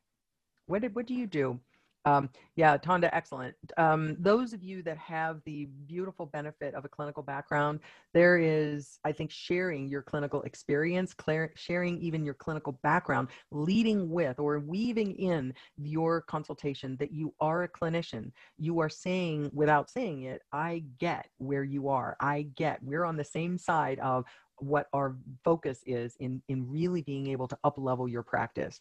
What, 0.68 0.84
did, 0.84 0.96
what 0.96 1.08
do 1.08 1.14
you 1.14 1.28
do 1.28 1.60
um, 2.08 2.30
yeah, 2.56 2.78
Tonda, 2.78 3.10
excellent. 3.12 3.54
Um, 3.76 4.16
those 4.18 4.54
of 4.54 4.64
you 4.64 4.82
that 4.84 4.98
have 4.98 5.42
the 5.46 5.66
beautiful 5.86 6.26
benefit 6.26 6.74
of 6.74 6.86
a 6.86 6.88
clinical 6.88 7.22
background, 7.22 7.82
there 8.14 8.38
is, 8.38 8.98
I 9.04 9.12
think, 9.12 9.30
sharing 9.30 9.90
your 9.90 10.04
clinical 10.04 10.42
experience, 10.44 11.14
sharing 11.56 12.00
even 12.00 12.24
your 12.24 12.34
clinical 12.34 12.80
background, 12.82 13.28
leading 13.52 14.10
with 14.10 14.40
or 14.40 14.60
weaving 14.60 15.16
in 15.16 15.54
your 15.78 16.22
consultation 16.22 16.96
that 17.02 17.12
you 17.12 17.34
are 17.42 17.64
a 17.64 17.70
clinician. 17.70 18.32
You 18.58 18.80
are 18.80 18.90
saying, 18.90 19.52
without 19.54 19.90
saying 19.90 20.24
it, 20.24 20.44
I 20.54 20.86
get 21.00 21.28
where 21.40 21.66
you 21.66 21.90
are. 21.90 22.16
I 22.22 22.44
get, 22.56 22.82
we're 22.82 23.04
on 23.04 23.18
the 23.18 23.26
same 23.26 23.58
side 23.58 24.00
of 24.00 24.24
what 24.60 24.88
our 24.94 25.18
focus 25.44 25.82
is 25.86 26.16
in, 26.22 26.42
in 26.48 26.72
really 26.72 27.02
being 27.02 27.28
able 27.28 27.50
to 27.50 27.58
up 27.66 27.78
level 27.78 28.08
your 28.08 28.24
practice. 28.24 28.80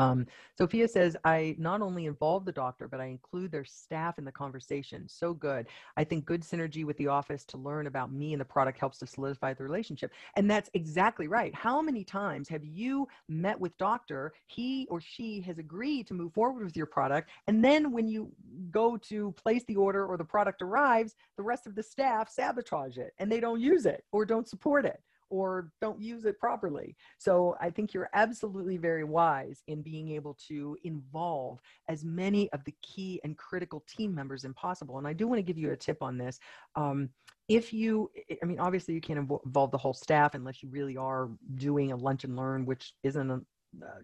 Um, 0.00 0.26
Sophia 0.56 0.88
says, 0.88 1.16
I 1.24 1.54
not 1.58 1.82
only 1.82 2.06
involve 2.06 2.44
the 2.44 2.52
doctor, 2.52 2.88
but 2.88 3.00
I 3.00 3.06
include 3.06 3.52
their 3.52 3.64
staff 3.64 4.18
in 4.18 4.24
the 4.24 4.32
conversation. 4.32 5.08
So 5.08 5.34
good. 5.34 5.66
I 5.96 6.04
think 6.04 6.24
good 6.24 6.42
synergy 6.42 6.84
with 6.84 6.96
the 6.96 7.08
office 7.08 7.44
to 7.46 7.58
learn 7.58 7.86
about 7.86 8.12
me 8.12 8.32
and 8.32 8.40
the 8.40 8.44
product 8.44 8.78
helps 8.78 8.98
to 8.98 9.06
solidify 9.06 9.54
the 9.54 9.64
relationship. 9.64 10.12
And 10.36 10.50
that's 10.50 10.70
exactly 10.74 11.28
right. 11.28 11.54
How 11.54 11.82
many 11.82 12.04
times 12.04 12.48
have 12.48 12.64
you 12.64 13.08
met 13.28 13.58
with 13.60 13.76
doctor, 13.78 14.32
he 14.46 14.86
or 14.90 15.00
she 15.00 15.40
has 15.42 15.58
agreed 15.58 16.06
to 16.06 16.14
move 16.14 16.32
forward 16.32 16.64
with 16.64 16.76
your 16.76 16.86
product. 16.86 17.30
And 17.46 17.64
then 17.64 17.92
when 17.92 18.08
you 18.08 18.32
go 18.70 18.96
to 18.96 19.32
place 19.32 19.64
the 19.66 19.76
order 19.76 20.06
or 20.06 20.16
the 20.16 20.24
product 20.24 20.62
arrives, 20.62 21.14
the 21.36 21.42
rest 21.42 21.66
of 21.66 21.74
the 21.74 21.82
staff 21.82 22.30
sabotage 22.30 22.98
it 22.98 23.12
and 23.18 23.30
they 23.30 23.40
don't 23.40 23.60
use 23.60 23.86
it 23.86 24.04
or 24.12 24.24
don't 24.24 24.48
support 24.48 24.84
it 24.84 25.00
or 25.30 25.72
don't 25.80 26.00
use 26.00 26.24
it 26.24 26.38
properly. 26.38 26.96
So 27.18 27.56
I 27.60 27.70
think 27.70 27.94
you're 27.94 28.10
absolutely 28.12 28.76
very 28.76 29.04
wise 29.04 29.62
in 29.68 29.82
being 29.82 30.10
able 30.10 30.36
to 30.48 30.76
involve 30.84 31.60
as 31.88 32.04
many 32.04 32.50
of 32.52 32.64
the 32.64 32.74
key 32.82 33.20
and 33.24 33.38
critical 33.38 33.84
team 33.88 34.14
members 34.14 34.44
as 34.44 34.52
possible. 34.54 34.98
And 34.98 35.06
I 35.06 35.12
do 35.12 35.26
want 35.26 35.38
to 35.38 35.42
give 35.42 35.58
you 35.58 35.70
a 35.70 35.76
tip 35.76 36.02
on 36.02 36.18
this. 36.18 36.38
Um, 36.74 37.10
if 37.48 37.72
you, 37.72 38.10
I 38.42 38.46
mean, 38.46 38.60
obviously 38.60 38.94
you 38.94 39.00
can't 39.00 39.18
involve 39.18 39.70
the 39.70 39.78
whole 39.78 39.94
staff 39.94 40.34
unless 40.34 40.62
you 40.62 40.68
really 40.68 40.96
are 40.96 41.30
doing 41.56 41.90
a 41.90 41.96
lunch 41.96 42.24
and 42.24 42.36
learn, 42.36 42.66
which 42.66 42.92
isn't 43.02 43.30
a, 43.30 43.40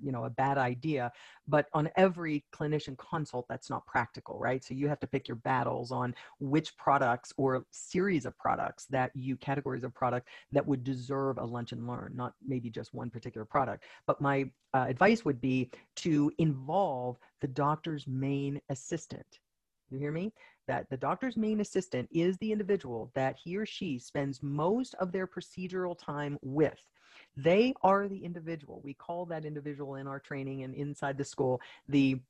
you 0.01 0.13
know 0.13 0.25
a 0.25 0.31
bad 0.31 0.59
idea 0.59 1.11
but 1.49 1.67
on 1.73 1.89
every 1.97 2.45
clinician 2.53 2.97
consult 2.99 3.47
that's 3.49 3.71
not 3.71 3.87
practical 3.87 4.39
right? 4.39 4.65
So 4.65 4.75
you 4.75 4.89
have 4.89 5.01
to 5.01 5.07
pick 5.07 5.29
your 5.29 5.37
battles 5.37 5.93
on 5.93 6.15
which 6.39 6.77
products 6.77 7.33
or 7.37 7.65
series 7.71 8.27
of 8.27 8.37
products 8.39 8.87
that 8.87 9.11
you 9.15 9.37
categories 9.37 9.85
of 9.85 9.95
product 9.95 10.29
that 10.53 10.67
would 10.67 10.85
deserve 10.85 11.39
a 11.39 11.45
lunch 11.45 11.73
and 11.73 11.87
learn 11.87 12.13
not 12.15 12.35
maybe 12.47 12.71
just 12.71 12.95
one 12.95 13.11
particular 13.11 13.45
product. 13.45 13.85
But 14.07 14.21
my 14.21 14.51
uh, 14.75 14.87
advice 14.89 15.25
would 15.25 15.41
be 15.41 15.71
to 15.97 16.31
involve 16.39 17.19
the 17.41 17.49
doctor's 17.49 18.07
main 18.07 18.61
assistant. 18.69 19.41
You 19.91 19.99
hear 19.99 20.13
me? 20.13 20.33
That 20.69 20.89
the 20.91 20.97
doctor's 20.97 21.37
main 21.37 21.61
assistant 21.61 22.09
is 22.11 22.37
the 22.39 22.53
individual 22.53 23.11
that 23.15 23.37
he 23.43 23.57
or 23.57 23.67
she 23.67 23.99
spends 23.99 24.43
most 24.43 24.95
of 24.95 25.13
their 25.13 25.27
procedural 25.27 25.97
time 25.99 26.39
with. 26.43 26.81
They 27.37 27.75
are 27.83 28.09
the 28.09 28.25
individual. 28.25 28.81
We 28.83 28.95
call 28.95 29.27
that 29.27 29.45
individual 29.45 29.97
in 29.97 30.07
our 30.07 30.19
training 30.19 30.63
and 30.63 30.75
inside 30.75 31.19
the 31.19 31.25
school 31.25 31.61
the 31.89 32.21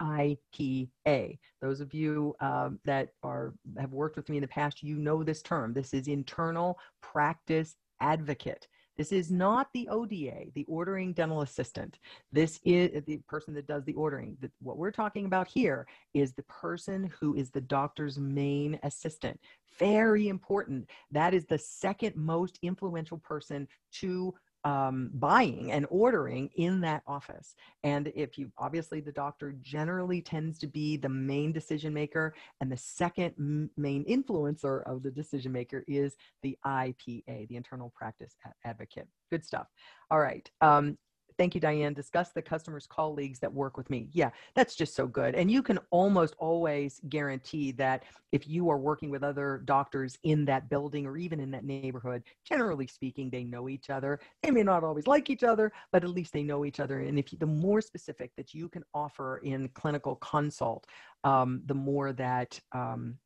IPA. 0.00 1.38
Those 1.60 1.80
of 1.80 1.92
you 1.92 2.34
um, 2.40 2.78
that 2.84 3.10
are 3.22 3.52
have 3.78 3.92
worked 3.92 4.16
with 4.16 4.28
me 4.28 4.38
in 4.38 4.42
the 4.42 4.48
past, 4.48 4.82
you 4.82 4.96
know 4.96 5.22
this 5.22 5.42
term. 5.42 5.72
This 5.72 5.92
is 5.92 6.08
internal 6.08 6.78
practice 7.00 7.76
advocate. 8.00 8.66
This 9.00 9.12
is 9.12 9.30
not 9.30 9.68
the 9.72 9.88
ODA, 9.88 10.50
the 10.54 10.66
ordering 10.68 11.14
dental 11.14 11.40
assistant. 11.40 11.98
This 12.32 12.60
is 12.66 13.02
the 13.06 13.16
person 13.26 13.54
that 13.54 13.66
does 13.66 13.82
the 13.86 13.94
ordering. 13.94 14.36
what 14.60 14.76
we're 14.76 14.90
talking 14.90 15.24
about 15.24 15.48
here 15.48 15.86
is 16.12 16.34
the 16.34 16.42
person 16.42 17.10
who 17.18 17.34
is 17.34 17.48
the 17.48 17.62
doctor's 17.62 18.18
main 18.18 18.78
assistant. 18.82 19.40
Very 19.78 20.28
important. 20.28 20.90
That 21.12 21.32
is 21.32 21.46
the 21.46 21.56
second 21.56 22.14
most 22.14 22.58
influential 22.60 23.16
person 23.16 23.66
to 23.92 24.34
um, 24.64 25.10
buying 25.14 25.72
and 25.72 25.86
ordering 25.90 26.50
in 26.56 26.80
that 26.82 27.02
office. 27.06 27.54
And 27.82 28.12
if 28.14 28.38
you 28.38 28.50
obviously 28.58 29.00
the 29.00 29.12
doctor 29.12 29.54
generally 29.60 30.20
tends 30.20 30.58
to 30.60 30.66
be 30.66 30.96
the 30.96 31.08
main 31.08 31.52
decision 31.52 31.94
maker, 31.94 32.34
and 32.60 32.70
the 32.70 32.76
second 32.76 33.34
m- 33.38 33.70
main 33.76 34.04
influencer 34.04 34.82
of 34.84 35.02
the 35.02 35.10
decision 35.10 35.52
maker 35.52 35.84
is 35.88 36.16
the 36.42 36.58
IPA, 36.66 37.48
the 37.48 37.56
internal 37.56 37.92
practice 37.96 38.36
advocate. 38.64 39.08
Good 39.30 39.44
stuff. 39.44 39.68
All 40.10 40.20
right. 40.20 40.50
Um, 40.60 40.98
Thank 41.40 41.54
you, 41.54 41.60
Diane. 41.62 41.94
Discuss 41.94 42.32
the 42.32 42.42
customer's 42.42 42.86
colleagues 42.86 43.38
that 43.38 43.50
work 43.50 43.78
with 43.78 43.88
me. 43.88 44.10
Yeah, 44.12 44.28
that's 44.54 44.76
just 44.76 44.94
so 44.94 45.06
good. 45.06 45.34
And 45.34 45.50
you 45.50 45.62
can 45.62 45.78
almost 45.90 46.34
always 46.38 47.00
guarantee 47.08 47.72
that 47.72 48.02
if 48.30 48.46
you 48.46 48.68
are 48.68 48.76
working 48.76 49.08
with 49.08 49.22
other 49.22 49.62
doctors 49.64 50.18
in 50.22 50.44
that 50.44 50.68
building 50.68 51.06
or 51.06 51.16
even 51.16 51.40
in 51.40 51.50
that 51.52 51.64
neighborhood, 51.64 52.24
generally 52.44 52.86
speaking, 52.86 53.30
they 53.30 53.42
know 53.42 53.70
each 53.70 53.88
other. 53.88 54.20
They 54.42 54.50
may 54.50 54.62
not 54.62 54.84
always 54.84 55.06
like 55.06 55.30
each 55.30 55.42
other, 55.42 55.72
but 55.92 56.04
at 56.04 56.10
least 56.10 56.34
they 56.34 56.42
know 56.42 56.66
each 56.66 56.78
other. 56.78 57.00
And 57.00 57.18
if 57.18 57.32
you, 57.32 57.38
the 57.38 57.46
more 57.46 57.80
specific 57.80 58.32
that 58.36 58.52
you 58.52 58.68
can 58.68 58.84
offer 58.92 59.38
in 59.38 59.70
clinical 59.70 60.16
consult, 60.16 60.86
um, 61.24 61.62
the 61.64 61.72
more 61.72 62.12
that 62.12 62.60
um, 62.72 63.16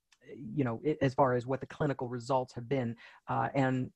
you 0.55 0.63
know 0.63 0.81
as 1.03 1.15
far 1.15 1.35
as 1.35 1.47
what 1.47 1.61
the 1.61 1.67
clinical 1.67 2.09
results 2.09 2.55
have 2.55 2.69
been 2.69 2.95
uh, 3.29 3.49
and 3.55 3.91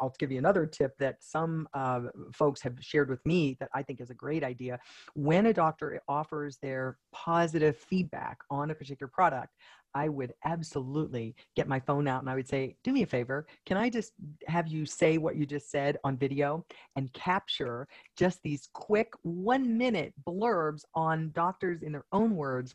I'll 0.00 0.14
give 0.18 0.30
you 0.30 0.38
another 0.38 0.66
tip 0.66 0.96
that 0.98 1.16
some 1.20 1.68
uh, 1.74 2.02
folks 2.32 2.60
have 2.62 2.74
shared 2.80 3.08
with 3.08 3.24
me 3.24 3.56
that 3.60 3.70
I 3.74 3.82
think 3.82 4.00
is 4.00 4.10
a 4.10 4.14
great 4.14 4.44
idea. 4.44 4.78
When 5.14 5.46
a 5.46 5.52
doctor 5.52 6.00
offers 6.08 6.58
their 6.62 6.98
positive 7.12 7.76
feedback 7.76 8.38
on 8.50 8.70
a 8.70 8.74
particular 8.74 9.10
product, 9.12 9.54
I 9.94 10.08
would 10.08 10.32
absolutely 10.44 11.34
get 11.56 11.66
my 11.66 11.80
phone 11.80 12.06
out 12.06 12.20
and 12.20 12.30
I 12.30 12.34
would 12.34 12.48
say, 12.48 12.76
do 12.84 12.92
me 12.92 13.02
a 13.02 13.06
favor. 13.06 13.46
Can 13.66 13.76
I 13.76 13.90
just 13.90 14.12
have 14.46 14.68
you 14.68 14.86
say 14.86 15.18
what 15.18 15.36
you 15.36 15.46
just 15.46 15.70
said 15.70 15.98
on 16.04 16.16
video 16.16 16.64
and 16.96 17.12
capture 17.12 17.88
just 18.16 18.40
these 18.42 18.68
quick 18.72 19.12
one 19.22 19.76
minute 19.76 20.14
blurbs 20.26 20.82
on 20.94 21.32
doctors 21.34 21.82
in 21.82 21.92
their 21.92 22.06
own 22.12 22.36
words 22.36 22.74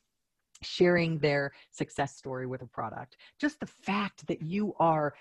sharing 0.61 1.19
their 1.19 1.51
success 1.71 2.15
story 2.15 2.47
with 2.47 2.61
a 2.61 2.67
product. 2.67 3.17
Just 3.39 3.59
the 3.59 3.65
fact 3.65 4.25
that 4.27 4.41
you 4.41 4.73
are 4.79 5.13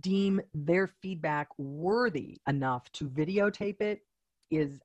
deem 0.00 0.40
their 0.54 0.86
feedback 0.86 1.48
worthy 1.58 2.38
enough 2.46 2.90
to 2.92 3.08
videotape 3.08 3.80
it 3.80 4.02
is 4.52 4.80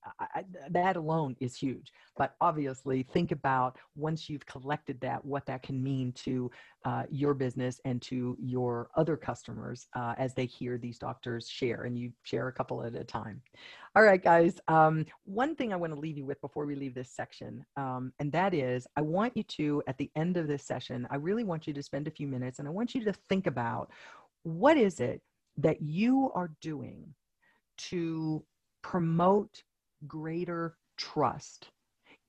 that 0.71 0.95
alone 0.95 1.36
is 1.39 1.55
huge. 1.55 1.91
But 2.17 2.36
obviously 2.41 3.03
think 3.03 3.31
about 3.31 3.77
once 3.95 4.29
you've 4.29 4.45
collected 4.45 5.00
that 5.01 5.24
what 5.24 5.45
that 5.45 5.62
can 5.62 5.83
mean 5.83 6.13
to 6.13 6.50
uh, 6.86 7.03
your 7.12 7.33
business 7.33 7.79
and 7.86 8.01
to 8.03 8.36
your 8.39 8.89
other 8.95 9.17
customers 9.17 9.88
uh, 9.95 10.15
as 10.17 10.33
they 10.33 10.45
hear 10.45 10.77
these 10.77 10.97
doctors 10.97 11.47
share 11.50 11.83
and 11.83 12.00
you 12.00 12.12
share 12.24 12.47
a 12.47 12.53
couple 12.53 12.83
at 12.83 12.95
a 12.95 13.03
time. 13.03 13.41
All 13.95 14.03
right 14.03 14.24
guys 14.24 14.59
um, 14.67 15.05
one 15.25 15.55
thing 15.55 15.74
i 15.74 15.75
want 15.75 15.93
to 15.93 16.00
leave 16.00 16.17
you 16.17 16.25
with 16.25 16.39
before 16.41 16.65
we 16.65 16.75
leave 16.75 16.93
this 16.93 17.12
section 17.12 17.65
um, 17.77 18.12
and 18.19 18.31
that 18.31 18.53
is 18.53 18.86
i 18.95 19.01
want 19.01 19.36
you 19.36 19.43
to 19.43 19.81
at 19.88 19.97
the 19.97 20.12
end 20.15 20.38
of 20.38 20.47
this 20.47 20.63
session 20.63 21.07
i 21.09 21.15
really 21.15 21.43
want 21.43 21.65
you 21.65 21.74
to 21.74 21.81
spend 21.81 22.07
a 22.07 22.12
few 22.12 22.27
minutes 22.27 22.59
and 22.59 22.67
i 22.67 22.71
want 22.71 22.93
you 22.93 23.03
to 23.03 23.13
think 23.29 23.47
about 23.47 23.89
what 24.43 24.77
is 24.77 25.00
it 25.00 25.21
that 25.57 25.81
you 25.81 26.31
are 26.36 26.51
doing 26.62 27.13
to 27.77 28.43
promote 28.88 29.63
greater 30.08 30.77
trust 30.96 31.67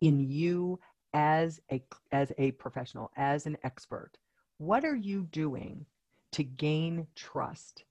in 0.00 0.18
you 0.18 0.76
as 1.14 1.60
a 1.70 1.80
as 2.10 2.32
a 2.36 2.50
professional 2.52 3.12
as 3.16 3.46
an 3.46 3.56
expert. 3.62 4.10
What 4.58 4.84
are 4.84 4.96
you 4.96 5.28
doing 5.30 5.86
to 6.32 6.42
gain 6.42 7.06
trust? 7.14 7.84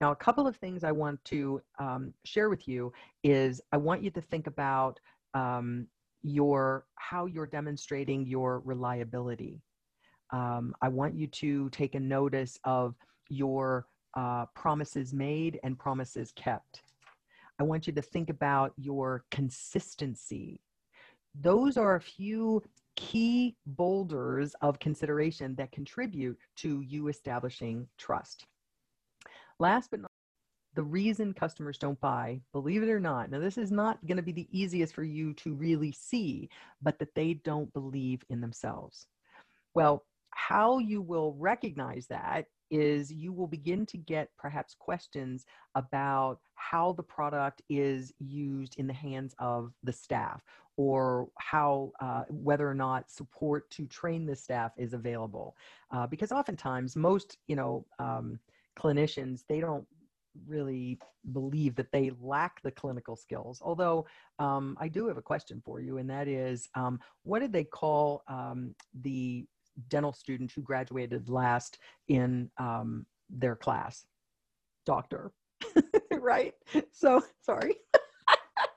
Now 0.00 0.10
a 0.12 0.16
couple 0.16 0.46
of 0.46 0.56
things 0.56 0.84
i 0.84 0.90
want 0.90 1.22
to 1.26 1.60
um, 1.78 2.14
share 2.24 2.48
with 2.48 2.66
you 2.66 2.94
is 3.22 3.60
i 3.72 3.76
want 3.76 4.02
you 4.02 4.10
to 4.12 4.22
think 4.22 4.46
about 4.46 4.98
um, 5.34 5.86
your 6.22 6.86
how 6.94 7.26
you're 7.26 7.46
demonstrating 7.58 8.26
your 8.26 8.60
reliability. 8.60 9.60
Um, 10.32 10.74
i 10.80 10.88
want 10.88 11.14
you 11.14 11.26
to 11.26 11.68
take 11.70 11.94
a 11.94 12.00
notice 12.00 12.58
of 12.64 12.94
your 13.28 13.86
uh, 14.14 14.46
promises 14.54 15.12
made 15.12 15.60
and 15.62 15.78
promises 15.78 16.32
kept. 16.34 16.83
I 17.58 17.62
want 17.62 17.86
you 17.86 17.92
to 17.92 18.02
think 18.02 18.30
about 18.30 18.72
your 18.76 19.24
consistency. 19.30 20.60
Those 21.34 21.76
are 21.76 21.96
a 21.96 22.00
few 22.00 22.62
key 22.96 23.56
boulders 23.66 24.54
of 24.60 24.78
consideration 24.78 25.54
that 25.56 25.72
contribute 25.72 26.38
to 26.56 26.80
you 26.80 27.08
establishing 27.08 27.88
trust. 27.98 28.46
Last 29.58 29.90
but 29.90 30.00
not 30.00 30.10
the 30.74 30.82
reason 30.82 31.32
customers 31.32 31.78
don't 31.78 32.00
buy, 32.00 32.40
believe 32.52 32.82
it 32.82 32.88
or 32.88 32.98
not, 32.98 33.30
now 33.30 33.38
this 33.38 33.58
is 33.58 33.70
not 33.70 34.04
going 34.06 34.16
to 34.16 34.22
be 34.22 34.32
the 34.32 34.48
easiest 34.50 34.92
for 34.92 35.04
you 35.04 35.32
to 35.34 35.54
really 35.54 35.92
see, 35.92 36.48
but 36.82 36.98
that 36.98 37.14
they 37.14 37.34
don't 37.34 37.72
believe 37.72 38.22
in 38.28 38.40
themselves. 38.40 39.06
Well, 39.74 40.04
how 40.30 40.78
you 40.78 41.00
will 41.00 41.34
recognize 41.38 42.08
that 42.08 42.46
is 42.74 43.12
you 43.12 43.32
will 43.32 43.46
begin 43.46 43.86
to 43.86 43.96
get 43.96 44.30
perhaps 44.36 44.74
questions 44.74 45.46
about 45.76 46.40
how 46.56 46.92
the 46.92 47.02
product 47.02 47.62
is 47.68 48.12
used 48.18 48.74
in 48.78 48.88
the 48.88 48.92
hands 48.92 49.32
of 49.38 49.72
the 49.84 49.92
staff 49.92 50.42
or 50.76 51.28
how 51.38 51.92
uh, 52.00 52.24
whether 52.28 52.68
or 52.68 52.74
not 52.74 53.08
support 53.08 53.70
to 53.70 53.86
train 53.86 54.26
the 54.26 54.34
staff 54.34 54.72
is 54.76 54.92
available 54.92 55.56
uh, 55.92 56.04
because 56.08 56.32
oftentimes 56.32 56.96
most 56.96 57.38
you 57.46 57.54
know 57.54 57.86
um, 58.00 58.40
clinicians 58.76 59.44
they 59.48 59.60
don't 59.60 59.86
really 60.48 60.98
believe 61.32 61.76
that 61.76 61.92
they 61.92 62.10
lack 62.20 62.60
the 62.62 62.70
clinical 62.72 63.14
skills. 63.14 63.62
Although 63.64 64.06
um, 64.40 64.76
I 64.80 64.88
do 64.88 65.06
have 65.06 65.16
a 65.16 65.22
question 65.22 65.62
for 65.64 65.80
you, 65.80 65.98
and 65.98 66.10
that 66.10 66.26
is 66.26 66.68
um, 66.74 66.98
what 67.22 67.38
did 67.38 67.52
they 67.52 67.62
call 67.62 68.24
um, 68.26 68.74
the 69.02 69.46
dental 69.88 70.12
student 70.12 70.52
who 70.52 70.62
graduated 70.62 71.28
last 71.28 71.78
in 72.08 72.50
um, 72.58 73.06
their 73.30 73.56
class? 73.56 74.04
Doctor, 74.86 75.32
right? 76.10 76.52
So, 76.92 77.22
sorry. 77.40 77.76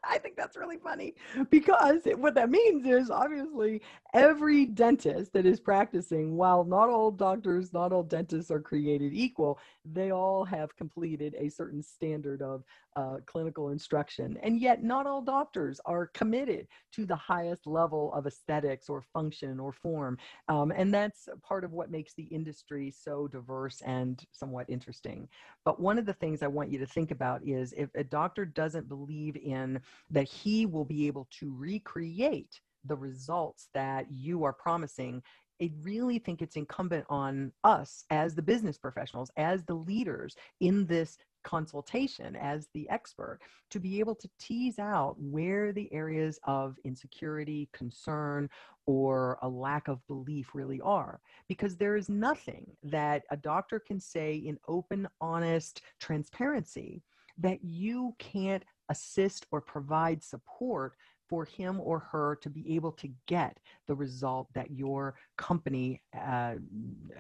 I 0.10 0.18
think 0.18 0.38
that's 0.38 0.58
really 0.58 0.78
funny 0.78 1.16
because 1.50 2.08
it, 2.08 2.18
what 2.18 2.34
that 2.36 2.50
means 2.50 2.86
is 2.86 3.10
obviously 3.12 3.82
every 4.14 4.66
dentist 4.66 5.34
that 5.34 5.46
is 5.46 5.60
practicing, 5.60 6.38
while 6.38 6.64
not 6.64 6.90
all 6.90 7.12
doctors, 7.12 7.74
not 7.74 7.92
all 7.92 8.04
dentists 8.04 8.50
are 8.50 8.62
created 8.62 9.14
equal, 9.14 9.60
they 9.86 10.12
all 10.12 10.46
have 10.46 10.76
completed 10.76 11.36
a 11.38 11.50
certain 11.50 11.84
standard 11.84 12.42
of 12.42 12.64
uh, 12.98 13.18
clinical 13.28 13.70
instruction. 13.70 14.40
And 14.42 14.60
yet, 14.60 14.84
not 14.84 15.06
all 15.06 15.22
doctors 15.22 15.80
are 15.86 16.08
committed 16.08 16.68
to 16.94 17.06
the 17.06 17.16
highest 17.16 17.68
level 17.68 18.12
of 18.14 18.26
aesthetics 18.26 18.90
or 18.90 19.04
function 19.14 19.60
or 19.60 19.72
form. 19.72 20.18
Um, 20.50 20.72
and 20.76 20.92
that's 20.92 21.30
part 21.44 21.64
of 21.64 21.72
what 21.72 21.92
makes 21.92 22.16
the 22.16 22.24
industry 22.24 22.92
so 22.92 23.28
diverse 23.28 23.82
and 23.86 24.22
somewhat 24.32 24.68
interesting. 24.68 25.30
But 25.64 25.80
one 25.80 26.00
of 26.00 26.08
the 26.08 26.14
things 26.14 26.42
I 26.42 26.48
want 26.48 26.72
you 26.72 26.80
to 26.80 26.88
think 26.88 27.12
about 27.12 27.46
is 27.46 27.72
if 27.78 27.90
a 27.94 28.04
doctor 28.04 28.46
doesn't 28.46 28.90
believe 28.90 29.38
in 29.38 29.80
that 30.10 30.28
he 30.28 30.66
will 30.66 30.86
be 30.86 31.06
able 31.06 31.28
to 31.40 31.54
recreate 31.56 32.60
the 32.86 32.96
results 32.96 33.68
that 33.74 34.08
you 34.10 34.44
are 34.44 34.54
promising 34.54 35.22
I 35.62 35.72
really 35.82 36.20
think 36.20 36.42
it's 36.42 36.56
incumbent 36.56 37.06
on 37.10 37.52
us 37.64 38.06
as 38.10 38.36
the 38.36 38.42
business 38.42 38.78
professionals, 38.78 39.32
as 39.38 39.64
the 39.64 39.74
leaders 39.74 40.36
in 40.60 40.86
this 40.86 41.18
consultation 41.44 42.36
as 42.36 42.68
the 42.74 42.90
expert 42.90 43.40
to 43.70 43.80
be 43.80 44.00
able 44.02 44.16
to 44.16 44.30
tease 44.38 44.80
out 44.80 45.16
where 45.18 45.72
the 45.72 45.92
areas 45.94 46.40
of 46.44 46.76
insecurity, 46.84 47.70
concern, 47.72 48.50
or 48.86 49.38
a 49.42 49.48
lack 49.48 49.88
of 49.88 50.06
belief 50.08 50.50
really 50.54 50.82
are. 50.82 51.22
Because 51.48 51.78
there 51.78 51.96
is 51.96 52.10
nothing 52.10 52.66
that 52.84 53.24
a 53.32 53.38
doctor 53.38 53.80
can 53.80 54.00
say 54.00 54.36
in 54.36 54.58
open, 54.68 55.08
honest 55.22 55.82
transparency 56.02 57.02
that 57.38 57.64
you 57.64 58.14
can't 58.20 58.64
assist 58.90 59.46
or 59.52 59.62
provide 59.62 60.22
support 60.22 60.94
for 61.28 61.46
him 61.46 61.80
or 61.82 62.00
her 62.00 62.38
to 62.42 62.50
be 62.50 62.76
able 62.76 62.92
to 62.94 63.10
get 63.28 63.60
the 63.88 63.96
result 63.96 64.48
that 64.54 64.72
your 64.72 65.16
company 65.38 66.02
uh, 66.18 66.56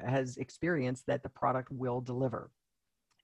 has 0.06 0.38
experienced 0.38 1.06
that 1.08 1.24
the 1.24 1.30
product 1.30 1.72
will 1.72 2.02
deliver. 2.02 2.50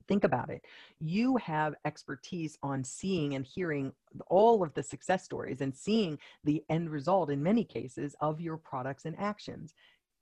Think 0.08 0.26
about 0.26 0.50
it. 0.50 0.66
You 1.00 1.38
have 1.38 1.76
expertise 1.86 2.58
on 2.62 2.84
seeing 2.84 3.36
and 3.36 3.46
hearing 3.46 3.94
all 4.28 4.62
of 4.62 4.74
the 4.74 4.84
success 4.84 5.24
stories 5.24 5.62
and 5.62 5.74
seeing 5.74 6.20
the 6.44 6.62
end 6.70 6.90
result 6.90 7.30
in 7.30 7.42
many 7.42 7.64
cases 7.64 8.14
of 8.20 8.42
your 8.42 8.58
products 8.58 9.06
and 9.06 9.18
actions 9.18 9.74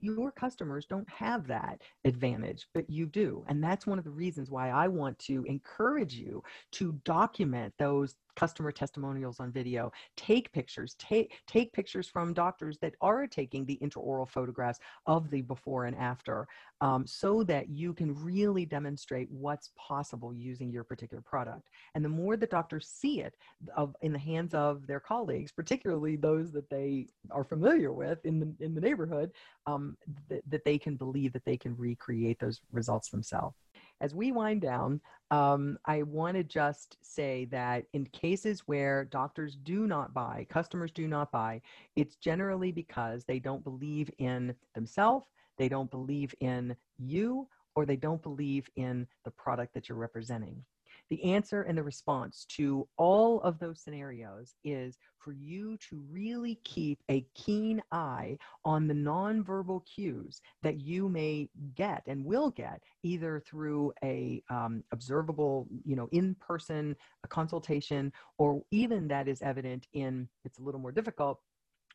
your 0.01 0.31
customers 0.31 0.85
don't 0.85 1.09
have 1.09 1.47
that 1.47 1.81
advantage, 2.05 2.67
but 2.73 2.89
you 2.89 3.05
do. 3.05 3.45
And 3.47 3.63
that's 3.63 3.85
one 3.85 3.99
of 3.99 4.03
the 4.03 4.09
reasons 4.09 4.49
why 4.49 4.69
I 4.69 4.87
want 4.87 5.17
to 5.19 5.43
encourage 5.47 6.15
you 6.15 6.43
to 6.73 6.93
document 7.05 7.73
those 7.77 8.15
customer 8.35 8.71
testimonials 8.71 9.39
on 9.39 9.51
video 9.51 9.91
take 10.17 10.51
pictures 10.51 10.95
take 10.99 11.33
take 11.47 11.71
pictures 11.73 12.07
from 12.07 12.33
doctors 12.33 12.77
that 12.79 12.95
are 13.01 13.27
taking 13.27 13.65
the 13.65 13.79
intraoral 13.81 14.27
photographs 14.27 14.79
of 15.05 15.29
the 15.29 15.41
before 15.41 15.85
and 15.85 15.95
after 15.97 16.47
um, 16.81 17.05
so 17.05 17.43
that 17.43 17.69
you 17.69 17.93
can 17.93 18.15
really 18.23 18.65
demonstrate 18.65 19.29
what's 19.31 19.71
possible 19.77 20.33
using 20.33 20.71
your 20.71 20.83
particular 20.83 21.21
product. 21.21 21.69
And 21.93 22.03
the 22.03 22.09
more 22.09 22.35
the 22.35 22.47
doctors 22.47 22.87
see 22.87 23.21
it 23.21 23.35
of 23.77 23.95
in 24.01 24.11
the 24.11 24.19
hands 24.19 24.53
of 24.53 24.87
their 24.87 24.99
colleagues 24.99 25.51
particularly 25.51 26.15
those 26.15 26.51
that 26.51 26.69
they 26.69 27.07
are 27.29 27.43
familiar 27.43 27.93
with 27.93 28.23
in 28.25 28.39
the 28.39 28.53
in 28.63 28.73
the 28.73 28.81
neighborhood 28.81 29.31
um, 29.67 29.97
th- 30.29 30.41
that 30.47 30.65
they 30.65 30.77
can 30.77 30.95
believe 30.95 31.33
that 31.33 31.45
they 31.45 31.57
can 31.57 31.75
recreate 31.77 32.39
those 32.39 32.61
results 32.71 33.09
themselves 33.09 33.55
as 34.01 34.15
we 34.15 34.31
wind 34.31 34.61
down, 34.61 34.99
um, 35.29 35.77
I 35.85 36.01
want 36.01 36.35
to 36.35 36.43
just 36.43 36.97
say 37.01 37.45
that 37.51 37.85
in 37.93 38.05
cases 38.07 38.61
where 38.65 39.05
doctors 39.05 39.55
do 39.55 39.87
not 39.87 40.13
buy, 40.13 40.45
customers 40.49 40.91
do 40.91 41.07
not 41.07 41.31
buy, 41.31 41.61
it's 41.95 42.15
generally 42.15 42.71
because 42.71 43.23
they 43.23 43.39
don't 43.39 43.63
believe 43.63 44.09
in 44.17 44.55
themselves, 44.73 45.27
they 45.57 45.69
don't 45.69 45.91
believe 45.91 46.33
in 46.41 46.75
you, 46.97 47.47
or 47.75 47.85
they 47.85 47.95
don't 47.95 48.21
believe 48.21 48.69
in 48.75 49.07
the 49.23 49.31
product 49.31 49.73
that 49.75 49.87
you're 49.87 49.97
representing. 49.97 50.65
The 51.11 51.23
answer 51.25 51.63
and 51.63 51.77
the 51.77 51.83
response 51.83 52.45
to 52.55 52.87
all 52.97 53.41
of 53.41 53.59
those 53.59 53.81
scenarios 53.83 54.55
is 54.63 54.97
for 55.17 55.33
you 55.33 55.77
to 55.89 56.01
really 56.09 56.57
keep 56.63 56.99
a 57.11 57.25
keen 57.35 57.83
eye 57.91 58.37
on 58.63 58.87
the 58.87 58.93
nonverbal 58.93 59.81
cues 59.93 60.39
that 60.63 60.79
you 60.79 61.09
may 61.09 61.49
get 61.75 62.01
and 62.07 62.23
will 62.23 62.49
get 62.49 62.81
either 63.03 63.43
through 63.45 63.91
a 64.05 64.41
um, 64.49 64.85
observable, 64.93 65.67
you 65.83 65.97
know, 65.97 66.07
in-person 66.13 66.95
consultation, 67.27 68.13
or 68.37 68.61
even 68.71 69.09
that 69.09 69.27
is 69.27 69.41
evident 69.41 69.87
in, 69.91 70.29
it's 70.45 70.59
a 70.59 70.63
little 70.63 70.79
more 70.79 70.93
difficult, 70.93 71.41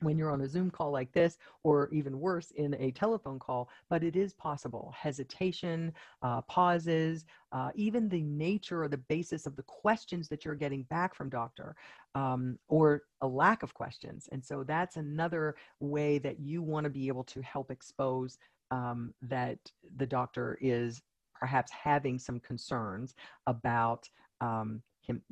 when 0.00 0.18
you're 0.18 0.30
on 0.30 0.42
a 0.42 0.48
Zoom 0.48 0.70
call 0.70 0.90
like 0.90 1.12
this, 1.12 1.38
or 1.62 1.88
even 1.92 2.20
worse, 2.20 2.50
in 2.52 2.74
a 2.74 2.90
telephone 2.90 3.38
call, 3.38 3.68
but 3.88 4.02
it 4.02 4.16
is 4.16 4.34
possible. 4.34 4.94
Hesitation, 4.96 5.92
uh, 6.22 6.42
pauses, 6.42 7.24
uh, 7.52 7.70
even 7.74 8.08
the 8.08 8.22
nature 8.22 8.82
or 8.82 8.88
the 8.88 8.98
basis 8.98 9.46
of 9.46 9.56
the 9.56 9.62
questions 9.62 10.28
that 10.28 10.44
you're 10.44 10.54
getting 10.54 10.82
back 10.84 11.14
from 11.14 11.28
doctor, 11.28 11.76
um, 12.14 12.58
or 12.68 13.02
a 13.20 13.26
lack 13.26 13.62
of 13.62 13.74
questions. 13.74 14.28
And 14.32 14.44
so 14.44 14.64
that's 14.64 14.96
another 14.96 15.56
way 15.80 16.18
that 16.18 16.40
you 16.40 16.62
want 16.62 16.84
to 16.84 16.90
be 16.90 17.08
able 17.08 17.24
to 17.24 17.42
help 17.42 17.70
expose 17.70 18.38
um, 18.70 19.14
that 19.22 19.58
the 19.96 20.06
doctor 20.06 20.58
is 20.60 21.02
perhaps 21.34 21.70
having 21.70 22.18
some 22.18 22.40
concerns 22.40 23.14
about 23.46 24.08
um, 24.40 24.82
him, 25.06 25.22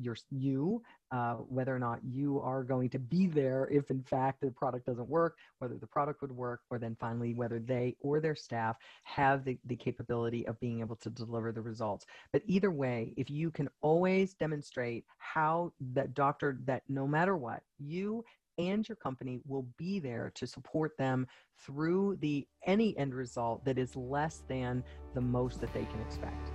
your, 0.00 0.16
you, 0.30 0.82
uh, 1.12 1.34
whether 1.34 1.74
or 1.74 1.78
not 1.78 2.00
you 2.04 2.40
are 2.40 2.62
going 2.62 2.88
to 2.90 2.98
be 2.98 3.26
there 3.26 3.68
if 3.70 3.90
in 3.90 4.02
fact 4.02 4.40
the 4.40 4.50
product 4.50 4.86
doesn't 4.86 5.08
work, 5.08 5.36
whether 5.58 5.76
the 5.76 5.86
product 5.86 6.22
would 6.22 6.32
work, 6.32 6.60
or 6.70 6.78
then 6.78 6.96
finally 7.00 7.34
whether 7.34 7.58
they 7.58 7.96
or 8.00 8.20
their 8.20 8.34
staff 8.34 8.76
have 9.04 9.44
the, 9.44 9.58
the 9.66 9.76
capability 9.76 10.46
of 10.46 10.58
being 10.60 10.80
able 10.80 10.96
to 10.96 11.10
deliver 11.10 11.52
the 11.52 11.60
results. 11.60 12.06
But 12.32 12.42
either 12.46 12.70
way, 12.70 13.14
if 13.16 13.30
you 13.30 13.50
can 13.50 13.68
always 13.80 14.34
demonstrate 14.34 15.04
how 15.18 15.72
that 15.92 16.14
doctor, 16.14 16.58
that 16.64 16.82
no 16.88 17.06
matter 17.06 17.36
what, 17.36 17.62
you 17.78 18.24
and 18.58 18.86
your 18.88 18.96
company 18.96 19.40
will 19.46 19.66
be 19.78 19.98
there 19.98 20.30
to 20.34 20.46
support 20.46 20.96
them 20.98 21.26
through 21.58 22.18
the 22.20 22.46
any 22.66 22.96
end 22.98 23.14
result 23.14 23.64
that 23.64 23.78
is 23.78 23.96
less 23.96 24.42
than 24.48 24.84
the 25.14 25.20
most 25.20 25.60
that 25.60 25.72
they 25.72 25.84
can 25.84 26.00
expect. 26.00 26.52